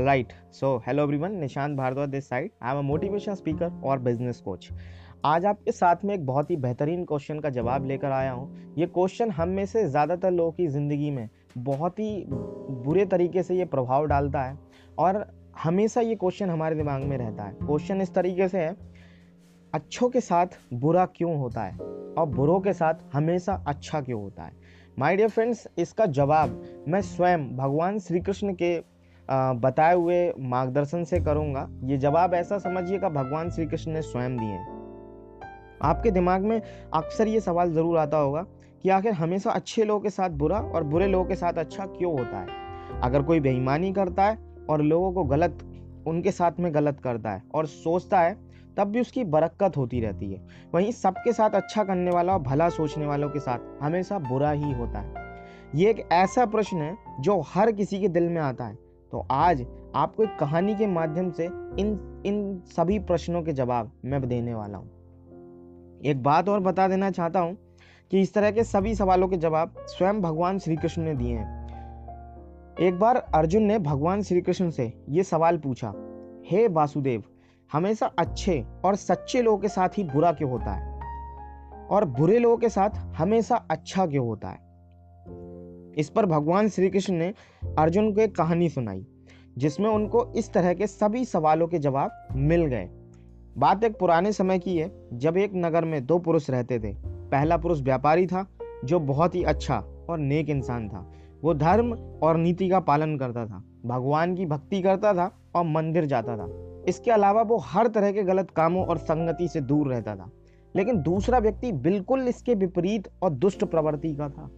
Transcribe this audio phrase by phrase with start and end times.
[0.00, 0.32] All right.
[0.50, 1.32] So, hello everyone.
[1.34, 2.52] Nishant Bhardwaj this side.
[2.58, 4.68] I am a motivation speaker और business coach.
[5.24, 8.86] आज आपके साथ में एक बहुत ही बेहतरीन क्वेश्चन का जवाब लेकर आया हूँ ये
[8.86, 11.28] क्वेश्चन हम में से ज़्यादातर लोगों की ज़िंदगी में
[11.58, 14.56] बहुत ही बुरे तरीके से ये प्रभाव डालता है
[14.98, 15.24] और
[15.58, 18.76] हमेशा ये क्वेश्चन हमारे दिमाग में रहता है क्वेश्चन इस तरीके से है
[19.72, 21.76] अच्छों के साथ बुरा क्यों होता है
[22.14, 24.52] और बुरों के साथ हमेशा अच्छा क्यों होता है
[24.98, 28.78] माय डियर फ्रेंड्स इसका जवाब मैं स्वयं भगवान श्री कृष्ण के
[29.32, 34.58] बताए हुए मार्गदर्शन से करूँगा। ये जवाब ऐसा समझिएगा, भगवान श्री कृष्ण ने स्वयं दिए
[35.82, 36.60] आपके दिमाग में
[36.94, 38.44] अक्सर ये सवाल ज़रूर आता होगा
[38.82, 42.12] कि आखिर हमेशा अच्छे लोगों के साथ बुरा और बुरे लोगों के साथ अच्छा क्यों
[42.12, 43.00] होता है?
[43.02, 44.38] अगर कोई बेईमानी करता है
[44.70, 45.58] और लोगों को गलत,
[46.06, 48.36] उनके साथ में गलत करता है और सोचता है,
[48.76, 50.42] तब भी उसकी बरक्कत होती रहती है।
[50.74, 54.72] वहीं सबके साथ अच्छा करने वाला और भला सोचने वालों के साथ हमेशा बुरा ही
[54.72, 55.28] होता है।
[55.74, 59.66] ये एक ऐसा प्रश्न है जो हर किसी के दिल में आता है। तो आज
[59.94, 64.78] आपको एक कहानी के माध्यम से इन इन सभी प्रश्नों के जवाब मैं देने वाला
[64.78, 64.86] हूँ।
[66.04, 67.58] एक बात और बता देना चाहता हूँ
[68.10, 71.60] कि इस तरह के सभी सवालों के जवाब स्वयं भगवान श्री कृष्ण ने दिए हैं।
[72.80, 75.88] एक बार अर्जुन ने भगवान श्री कृष्ण से ये सवाल पूछा,
[76.50, 77.22] हे hey वासुदेव,
[77.72, 81.00] हमेशा अच्छे और सच्चे लोगों के साथ ही बुरा क्यों होता है?
[81.90, 84.69] और बुरे लोगों के साथ हमेशा अच्छा क्यों होता है?
[86.00, 87.34] इस पर भगवान श्री कृष्ण ने
[87.78, 89.06] अर्जुन को एक कहानी सुनाई,
[89.58, 92.88] जिसमें उनको इस तरह के सभी सवालों के जवाब मिल गए।
[93.58, 97.56] बात एक पुराने समय की है, जब एक नगर में दो पुरुष रहते थे। पहला
[97.56, 98.48] पुरुष व्यापारी था,
[98.84, 101.12] जो बहुत ही अच्छा और नेक इंसान था।
[101.42, 106.04] वो धर्म और नीति का पालन करता था, भगवान की भक्ति करता था और मंदिर
[106.04, 106.48] जाता था।
[106.88, 110.30] इसके अलावा वो हर तरह के गलत कामों और संगति से दूर रहता था।
[110.76, 114.50] लेकिन दूसरा व्यक्ति बिल्कुल इसके विपरीत और दुष्ट प्रवृत्ति का था।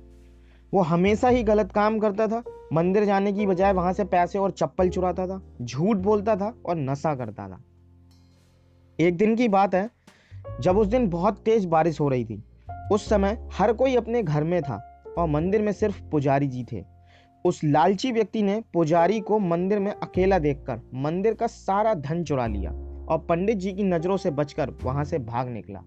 [0.74, 2.42] वो हमेशा ही गलत काम करता था।
[2.72, 6.76] मंदिर जाने की बजाय वहाँ से पैसे और चप्पल चुराता था, झूठ बोलता था और
[6.76, 7.60] नशा करता था।
[8.98, 9.90] एक दिन की बात है,
[10.60, 12.42] जब उस दिन बहुत तेज बारिश हो रही थी।
[12.92, 16.84] उस समय हर कोई अपने घर में था और मंदिर में सिर्फ़ पुजारी जी थे।
[17.44, 22.46] उस लालची व्यक्ति ने पुजारी को मंदिर में अकेला देखकर मंदिर का सारा धन चुरा
[22.46, 22.70] लिया
[23.06, 25.80] और पंडित जी की नज़रों से बचकर वहाँ से भाग निकला।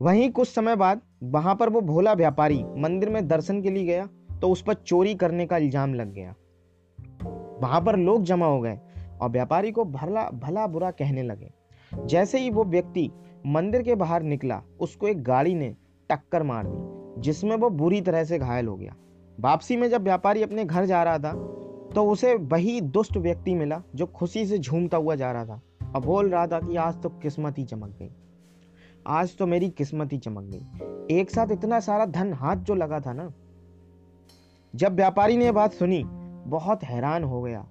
[0.00, 4.08] वहीं कुछ समय बाद वहाँ पर वो भोला व्यापारी मंदिर में दर्शन के लिए गया
[4.40, 6.34] तो उस पर चोरी करने का इल्ज़ाम लग गया।
[7.62, 8.78] वहाँ पर लोग जमा हो गए
[9.20, 11.50] और व्यापारी को भला भला बुरा कहने लगे।
[11.92, 13.10] जैसे ही वो व्यक्ति
[13.46, 15.74] मंदिर के बाहर निकला, उसको एक गाड़ी ने
[16.10, 18.94] टक्कर मार दी, जिसमें वो बुरी तरह से घायल हो गया।
[19.38, 21.32] वापसी में जब व्यापारी अपने घर जा रहा था
[21.94, 25.60] तो उसे वही दुष्ट व्यक्ति मिला जो खुशी से झूमता हुआ जा रहा था
[25.94, 28.10] और बोल रहा था कि आज तो किस्मत ही चमक गई।
[29.06, 33.00] आज तो मेरी किस्मत ही चमक गई। एक साथ इतना सारा धन हाथ जो लगा
[33.00, 33.32] था ना।
[34.74, 36.02] जब व्यापारी ने बात सुनी,
[36.46, 37.66] बहुत हैरान हो गया।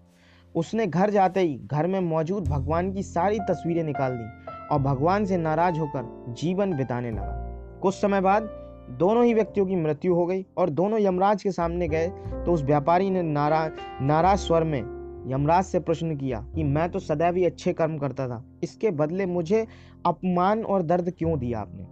[0.55, 5.25] उसने घर जाते ही घर में मौजूद भगवान की सारी तस्वीरें निकाल दी और भगवान
[5.25, 8.43] से नाराज़ होकर जीवन बिताने लगा। कुछ समय बाद
[8.89, 12.07] दोनों ही व्यक्तियों की मृत्यु हो गई और दोनों यमराज के सामने गए
[12.45, 13.71] तो उस व्यापारी ने नाराज़
[14.01, 18.27] नाराज़ स्वर में यमराज से प्रश्न किया कि मैं तो सदैव ही अच्छे कर्म करता
[18.27, 19.67] था। इसके बदले मुझे
[20.05, 21.83] अपमान और दर्द क्यों दिया आपने?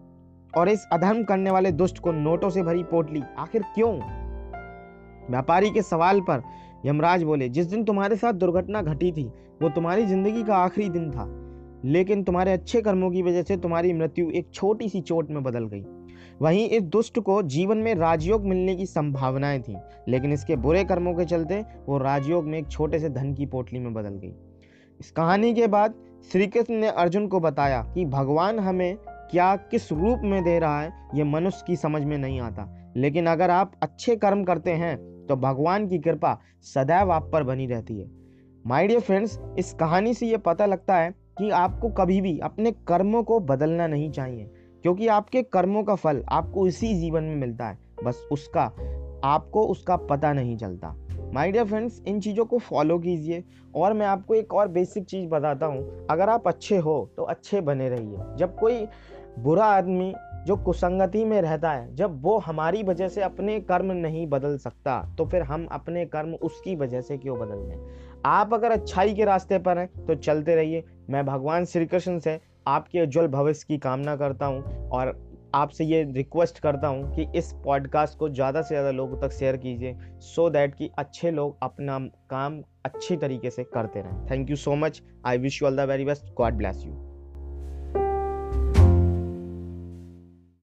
[0.59, 3.94] और इस अधर्म करने वाले दुष्ट को नोटों से भरी पोटली आखिर क्यों?
[5.29, 6.41] व्यापारी के सवाल पर
[6.85, 11.11] यमराज बोले, जिस दिन तुम्हारे साथ दुर्घटना घटी थी, वो तुम्हारी ज़िंदगी का आखिरी दिन
[11.11, 11.35] था।
[11.85, 15.66] लेकिन तुम्हारे अच्छे कर्मों की वजह से तुम्हारी मृत्यु एक छोटी सी चोट में बदल
[15.66, 15.84] गई।
[16.41, 19.75] वहीं इस दुष्ट को जीवन में राजयोग मिलने की संभावनाएँ थी,
[20.07, 23.79] लेकिन इसके बुरे कर्मों के चलते वो राजयोग में एक छोटे से धन की पोटली
[23.79, 24.33] में बदल गई।
[24.99, 25.94] इस कहानी के बाद
[26.31, 28.97] श्री कृष्ण ने अर्जुन को बताया कि भगवान हमें
[29.31, 32.67] क्या किस रूप में दे रहा है, ये मनुष्य की समझ में नहीं आता।
[32.97, 34.97] लेकिन अगर आप अच्छे कर्म करते हैं
[35.28, 38.07] तो भगवान की कृपा सदैव आप पर बनी रहती है।
[38.67, 42.72] माय डियर फ्रेंड्स इस कहानी से ये पता लगता है कि आपको कभी भी अपने
[42.88, 44.49] कर्मों को बदलना नहीं चाहिए।
[44.84, 48.64] क्योंकि आपके कर्मों का फल आपको इसी जीवन में मिलता है। बस उसका,
[49.23, 50.96] आपको उसका पता नहीं चलता।
[51.34, 53.43] माय डियर फ्रेंड्स इन चीज़ों को फॉलो कीजिए।
[53.76, 57.61] और मैं आपको एक और बेसिक चीज़ बताता हूँ। अगर आप अच्छे हो तो अच्छे
[57.61, 58.85] बने रहिए। जब कोई
[59.40, 60.14] बुरा आदमी
[60.47, 65.16] जो कुसंगति में रहता है, जब वो हमारी वजह से अपने कर्म नहीं बदल सकता
[65.17, 67.78] तो फिर हम अपने कर्म उसकी वजह से क्यों बदल दें
[68.26, 72.40] आप अगर अच्छाई के रास्ते पर हैं तो चलते रहिए। मैं भगवान श्री कृष्ण से
[72.69, 75.17] आपके उज्ज्वल भविष्य की कामना करता हूँ और
[75.55, 79.57] आपसे ये रिक्वेस्ट करता हूँ कि इस पॉडकास्ट को ज़्यादा से ज़्यादा लोगों तक शेयर
[79.57, 81.99] कीजिए सो दैट कि अच्छे लोग अपना
[82.29, 85.89] काम अच्छी तरीके से करते रहें। Thank you so much I wish you all the
[85.89, 87.09] very best God bless you